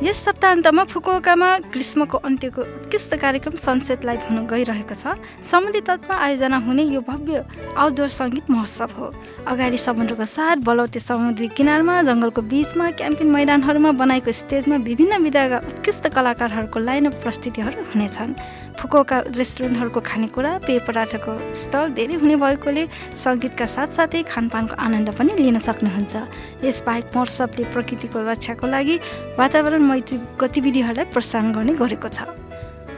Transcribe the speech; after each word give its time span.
यस 0.00 0.18
सप्ताहन्तमा 0.24 0.82
फुकुओकामा 0.90 1.48
ग्रीष्मको 1.72 2.18
अन्त्यको 2.18 2.62
उत्कृष्ट 2.62 3.14
कार्यक्रम 3.20 3.54
सनसेट 3.60 4.04
लाइभ 4.04 4.20
हुन 4.28 4.38
गइरहेको 4.48 4.94
छ। 4.96 5.12
समुद्री 5.44 5.80
तटमा 5.86 6.14
आयोजना 6.16 6.56
हुने 6.66 6.82
यो 6.82 7.00
भव्य 7.04 7.44
आउटडोर 7.76 8.08
सङ्गीत 8.08 8.50
महोत्सव 8.50 8.90
हो। 8.98 9.06
अगाडि 9.46 9.78
समुद्रको 9.78 10.24
साथ 10.24 10.56
बलौटे 10.64 11.00
समुद्री 11.04 11.48
किनारमा 11.52 11.94
जङ्गलको 12.08 12.42
बिचमा 12.42 12.90
क्याम्पिङ 12.96 13.28
मैदानहरूमा 13.28 13.92
बनाएको 14.00 14.32
स्टेजमा 14.40 14.76
विभिन्न 14.88 15.22
विधाका 15.22 15.58
उत्कृष्ट 15.68 16.08
कलाकारहरूको 16.16 16.78
लाइनअप 16.80 17.14
प्रस्तुतिहरू 17.22 17.84
हुनेछन्। 17.92 18.34
फुकुओका 18.80 19.16
रेस्टुरेन्टहरूको 19.36 20.00
खानेकुरा 20.00 20.50
पेय 20.64 20.78
पदार्थको 20.88 21.32
स्टल 21.62 21.92
धेरै 21.98 22.16
हुने 22.22 22.36
भएकोले 22.40 22.84
सङ्गीतका 23.24 23.66
साथसाथै 23.76 24.22
खानपानको 24.32 24.74
आनन्द 24.86 25.08
पनि 25.18 25.36
लिन 25.36 25.58
सक्नुहुन्छ। 25.68 26.14
यसबाहेक 26.64 27.06
महोत्सवले 27.14 27.64
प्रकृतिको 27.76 28.18
रक्षाको 28.30 28.66
लागि 28.74 28.96
वातावरण 29.36 29.82
मैत्री 29.90 30.16
गतिविधिहरूलाई 30.40 31.06
प्रोत्साहन 31.12 31.52
गर्ने 31.56 31.74
गरेको 31.76 32.08
छ। 32.08 32.18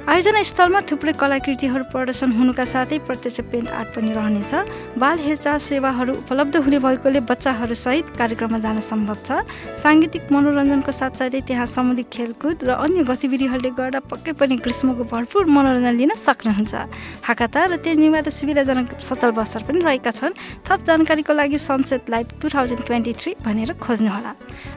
आयोजना 0.03 0.43
स्थलमा 0.43 0.81
थुप्रै 0.91 1.13
कलाकृतिहरू 1.15 1.85
प्रदर्शन 1.87 2.31
हुनुका 2.35 2.65
साथै 2.67 2.99
प्रत्यक्ष 3.07 3.39
पेन्ट 3.51 3.71
आर्ट 3.71 3.89
पनि 3.95 4.11
रहनेछ। 4.13 4.99
बाल 4.99 5.19
हेरचाह 5.23 5.59
सेवाहरू 5.63 6.13
उपलब्ध 6.27 6.57
हुने 6.59 6.79
भएकोले 6.83 7.21
बच्चाहरूसहित 7.31 8.07
कार्यक्रममा 8.19 8.59
जान 8.59 8.81
सम्भव 8.83 9.19
छ। 9.23 9.47
साङ्गीतिक 9.79 10.25
मनोरञ्जनको 10.35 10.91
साथसाथै 10.91 11.41
त्यहाँ 11.47 11.67
सामुदायिक 11.71 12.09
खेलकुद 12.11 12.57
र 12.67 12.71
अन्य 12.83 13.07
गतिविधिहरूले 13.07 13.71
गर्दा 13.79 14.01
पक्कै 14.11 14.33
पनि 14.43 14.55
ग्रीष्मको 14.59 15.07
भरपुर 15.07 15.45
मनोरञ्जन 15.47 15.95
लिन 15.95 16.13
सक्नुहुन्छ। 16.19 16.75
हाकाता 17.23 17.61
र 17.71 17.73
त्यहाँनिर 17.79 18.27
सुविधाजनक 18.27 18.99
सतल 18.99 19.31
बसर 19.39 19.63
पनि 19.71 19.87
रहेका 19.87 20.11
छन्। 20.11 20.35
थप 20.67 20.81
जानकारीको 20.83 21.31
लागि 21.31 21.59
sunset 21.63 22.11
live 22.11 22.27
two 22.43 22.47
thousand 22.51 22.83
twenty 22.91 23.13
three 23.23 23.31
भनेर 23.47 23.79
खोज्नुहोला। 23.79 24.33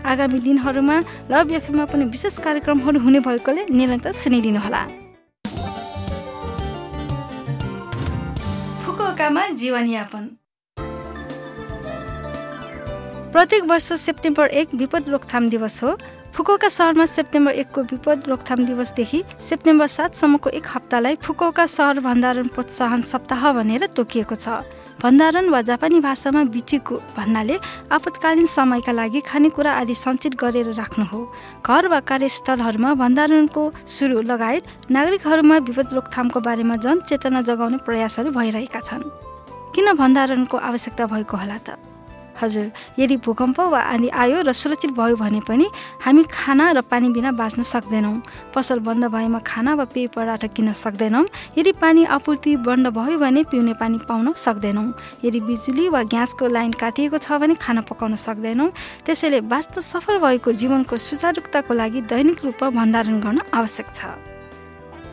आगामी 0.06 0.38
दिनहरूमा 0.46 0.98
लभ 1.34 1.48
एफएममा 1.58 1.86
पनि 1.90 2.06
विशेष 2.14 2.38
कार्यक्रमहरू 2.46 3.00
हुने 3.02 3.20
भएकोले 3.26 3.66
निरन्तर 3.74 4.14
सुनिदिनुहोला। 4.22 5.05
फुकुओकामा 9.06 9.42
जीवनयापन। 9.62 10.24
प्रत्येक 13.36 13.64
वर्ष 13.68 13.92
सेप्टेम्बर 14.00 14.50
एक 14.50 14.74
विपद 14.74 15.10
रोकथाम 15.10 15.48
दिवस 15.50 15.84
हो। 15.84 15.96
फुकुओका 16.34 16.68
सहरमा 16.70 17.06
सेप्टेम्बर 17.06 17.52
एकको 17.54 17.82
विपद 17.84 18.24
रोकथाम 18.28 18.66
दिवसदेखि 18.66 19.22
सेप्टेम्बर 19.40 19.88
सातसम्मको 19.88 20.50
एक 20.50 20.68
हप्तालाई 20.76 21.16
फुकुओका 21.20 21.66
सहर 21.68 22.00
भण्डारण 22.00 22.48
प्रोत्साहन 22.56 23.02
सप्ताह 23.04 23.52
भनेर 23.54 23.86
तोकिएको 23.92 24.36
छ। 24.36 24.48
भण्डारण 25.04 25.50
वा 25.52 25.62
जापानी 25.62 26.00
भाषामा 26.00 26.44
बिचिकु 26.56 26.96
भन्नाले 27.18 27.58
आपतकालीन 27.92 28.46
समयका 28.48 28.92
लागि 28.92 29.22
खानेकुरा 29.28 29.72
आदि 29.74 29.96
सञ्चित 29.96 30.36
गरेर 30.40 30.72
राख्नु 30.74 31.06
हो। 31.06 31.20
घर 31.60 31.88
वा 31.88 32.00
कार्यस्थलहरूमा 32.08 32.94
भण्डारणको 33.04 33.64
सुरु 33.86 34.22
लगायत 34.32 34.92
नागरिकहरूमा 34.92 35.58
विपद 35.68 35.94
रोकथामको 35.94 36.40
बारेमा 36.40 36.76
जनचेतना 36.88 37.42
जगाउने 37.42 37.84
प्रयासहरू 37.84 38.32
भइरहेका 38.32 38.80
छन्। 38.80 39.04
किन 39.76 39.94
भण्डारणको 39.94 40.58
आवश्यकता 40.58 41.06
भएको 41.12 41.38
होला 41.38 41.60
त? 41.68 41.76
हजुर 42.36 42.72
यदि 43.00 43.16
भूकम्प 43.18 43.60
वा 43.72 43.80
आदि 43.80 44.08
आयो 44.12 44.42
र 44.44 44.52
सुरक्षित 44.52 44.92
भयो 44.92 45.16
भने 45.16 45.40
पनि 45.48 45.68
हामी 46.04 46.24
खाना 46.28 46.72
र 46.72 46.82
पानी 46.84 47.10
बिना 47.10 47.32
बाँच्न 47.32 47.64
सक्दैनौँ। 47.64 48.22
पसल 48.54 48.80
बन्द 48.80 49.06
भएमा 49.08 49.40
खाना 49.40 49.74
वा 49.76 49.86
पेय 49.88 50.08
पदार्थ 50.12 50.46
किन्न 50.52 50.74
सक्दैनौँ। 50.76 51.26
यदि 51.58 51.72
पानी 51.80 52.06
आपूर्ति 52.12 52.56
बन्द 52.68 52.88
भयो 52.92 53.18
भने 53.18 53.44
पिउने 53.48 53.74
पानी 53.80 53.98
पाउन 54.04 54.34
सक्दैनौँ। 54.36 54.94
यदि 55.24 55.40
बिजुली 55.40 55.88
वा 55.90 56.04
ग्यासको 56.12 56.48
लाइन 56.48 56.72
काटिएको 56.76 57.18
छ 57.18 57.40
भने 57.40 57.56
खाना 57.56 57.82
पकाउन 57.88 58.16
सक्दैनौँ। 58.20 58.70
त्यसैले 59.06 59.40
वास्तव 59.48 59.82
सफल 59.82 60.20
भएको 60.20 60.52
जीवनको 60.52 60.98
सुचारुकताको 60.98 61.74
लागि 61.74 62.02
दैनिक 62.12 62.46
रूपमा 62.46 62.70
भण्डारण 62.70 63.20
गर्न 63.24 63.40
आवश्यक 63.54 63.88
छ। 63.96 64.12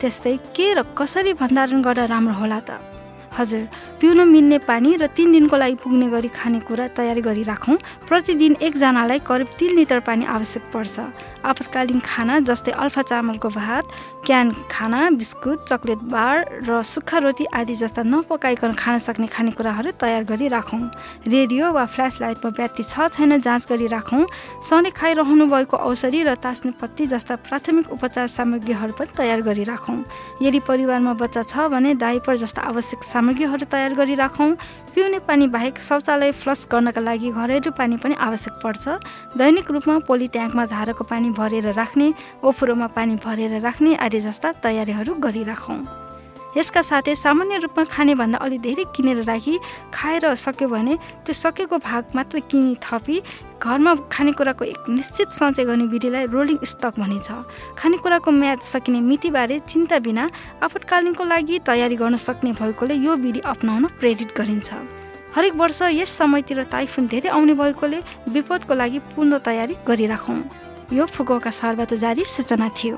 त्यस्तै 0.03 0.37
के 0.51 0.73
र 0.73 0.83
कसरी 0.99 1.33
भण्डारण 1.39 1.81
गर्दा 1.81 2.05
राम्रो 2.11 2.35
होला 2.35 2.59
त? 2.59 2.92
हजुर 3.37 3.61
पिउन 4.01 4.27
मिल्ने 4.29 4.57
पानी 4.69 4.95
र 4.95 5.07
तिन 5.09 5.31
दिनको 5.31 5.57
लागि 5.57 5.75
पुग्ने 5.83 6.07
गरी 6.09 6.29
खानेकुरा 6.29 6.87
तयारी 6.97 7.21
गरिराखौँ। 7.21 7.77
प्रतिदिन 8.07 8.53
एकजनालाई 8.61 9.19
करिब 9.25 9.47
तिन 9.59 9.75
लिटर 9.75 9.99
पानी 10.07 10.25
आवश्यक 10.25 10.63
पर्छ। 10.73 10.99
आपतकालीन 11.43 11.99
खाना 11.99 12.39
जस्तै 12.47 12.71
अल्फा 12.73 13.01
चामलको 13.01 13.49
भात 13.49 13.85
क्यान 14.25 14.51
खाना 14.71 15.09
बिस्कुट 15.19 15.65
चक्लेट 15.67 15.99
बार 16.07 16.63
र 16.63 16.81
सुक्खा 16.83 17.17
रोटी 17.25 17.45
आदि 17.51 17.75
जस्ता 17.75 18.01
नपकाइकन 18.03 18.71
खान 18.73 18.99
सक्ने 18.99 19.27
खानेकुराहरू 19.27 19.91
तयार 19.99 20.23
गरी 20.23 20.47
राखौँ 20.47 20.79
रेडियो 21.27 21.71
वा 21.73 21.85
फ्ल्यास 21.85 22.21
लाइटमा 22.21 22.49
ब्याट्री 22.55 22.83
छ 22.83 23.07
छैन 23.11 23.39
जाँच 23.41 23.67
गरी 23.69 23.87
राखौँ 23.87 24.25
सधैँ 24.63 24.91
खाइरहनु 24.93 25.45
भएको 25.47 25.77
औषधि 25.89 26.23
र 26.23 26.35
तास्ने 26.39 26.71
पत्ती 26.79 27.05
जस्ता 27.07 27.35
प्राथमिक 27.43 27.91
उपचार 27.91 28.27
सामग्रीहरू 28.29 28.93
पनि 28.95 29.11
तयार 29.17 29.41
गरी 29.41 29.63
राखौँ 29.65 29.99
यदि 30.41 30.59
परिवारमा 30.63 31.13
बच्चा 31.19 31.43
छ 31.43 31.67
भने 31.67 31.93
डाइपर 31.99 32.37
जस्ता 32.37 32.61
आवश्यक 32.71 33.03
सामग्रीहरू 33.23 33.65
तयार 33.71 33.93
गरी 33.95 34.15
राखौँ 34.19 34.51
पिउने 34.91 35.19
पानी 35.23 35.47
बाहेक 35.47 35.79
शौचालय 35.79 36.31
फ्लस 36.35 36.67
गर्नका 36.67 37.01
लागि 37.01 37.31
घरेलु 37.31 37.71
पानी 37.71 37.95
पनि 38.03 38.15
आवश्यक 38.19 38.59
पर्छ। 38.59 38.99
दैनिक 39.39 39.71
रूपमा 39.71 39.97
पोली 40.03 40.27
ट्याङ्कमा 40.27 40.65
धाराको 40.67 41.03
पानी 41.07 41.29
भरेर 41.31 41.71
राख्ने 41.71 42.13
ओफुरोमा 42.43 42.87
पानी 42.91 43.15
भरेर 43.23 43.59
राख्ने 43.63 43.95
आदि 43.95 44.19
जस्ता 44.19 44.51
तयारीहरू 44.59 45.15
गरिराखौँ। 45.23 46.02
यसका 46.57 46.81
साथै 46.81 47.15
सामान्य 47.15 47.57
रूपमा 47.57 47.83
खानेभन्दा 47.85 48.37
अलि 48.37 48.57
धेरै 48.65 48.83
किनेर 48.95 49.23
राखी 49.23 49.57
खाएर 49.93 50.33
सक्यो 50.35 50.67
भने 50.69 50.95
त्यो 51.25 51.33
सकेको 51.33 51.77
भाग 51.81 52.03
मात्र 52.15 52.39
किनी 52.49 52.75
थपी 52.81 53.21
घरमा 53.57 53.93
खानेकुराको 54.11 54.65
एक 54.65 54.89
निश्चित 54.89 55.31
सञ्चय 55.33 55.63
गर्ने 55.65 55.85
विधिलाई 55.87 56.25
रोलिङ 56.29 56.57
स्टक 56.63 56.99
भनिन्छ। 56.99 57.29
खानेकुराको 57.77 58.31
म्याद 58.31 58.59
सकिने 58.63 58.99
मितिबारे 59.01 59.59
चिन्ता 59.67 59.99
बिना 59.99 60.29
आपतकालीनको 60.63 61.23
लागि 61.23 61.59
तयारी 61.65 61.95
गर्न 61.95 62.15
सक्ने 62.21 62.51
भएकोले 62.59 62.95
यो 62.95 63.15
विधि 63.17 63.39
अप्नाउन 63.45 63.85
प्रेरित 63.99 64.35
गरिन्छ। 64.37 64.69
हरेक 65.35 65.55
वर्ष 65.55 65.81
यस 65.91 66.09
समयतिर 66.17 66.63
ताइफुन 66.69 67.07
धेरै 67.07 67.29
आउने 67.29 67.53
भएकोले 67.55 67.99
विपदको 68.29 68.73
लागि 68.73 68.99
पूर्ण 69.15 69.37
तयारी 69.39 69.75
गरिराखौँ। 69.87 70.37
यो 70.93 71.05
फुकुका 71.07 71.51
सहरबाट 71.51 71.93
जारी 72.03 72.23
सूचना 72.27 72.69
थियो। 72.77 72.97